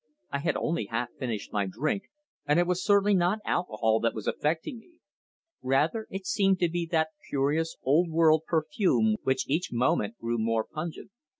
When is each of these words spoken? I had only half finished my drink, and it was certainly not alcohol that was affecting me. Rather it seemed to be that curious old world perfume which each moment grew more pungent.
I 0.31 0.39
had 0.39 0.57
only 0.57 0.85
half 0.85 1.09
finished 1.19 1.53
my 1.53 1.67
drink, 1.67 2.05
and 2.47 2.57
it 2.57 2.65
was 2.65 2.83
certainly 2.83 3.13
not 3.13 3.37
alcohol 3.45 3.99
that 3.99 4.15
was 4.15 4.25
affecting 4.25 4.79
me. 4.79 4.93
Rather 5.61 6.07
it 6.09 6.25
seemed 6.25 6.57
to 6.61 6.69
be 6.69 6.87
that 6.87 7.09
curious 7.29 7.77
old 7.83 8.09
world 8.09 8.45
perfume 8.47 9.17
which 9.21 9.47
each 9.47 9.69
moment 9.71 10.17
grew 10.17 10.39
more 10.39 10.63
pungent. 10.63 11.11